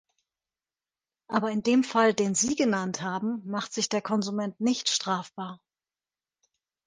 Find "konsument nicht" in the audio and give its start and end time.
4.01-4.89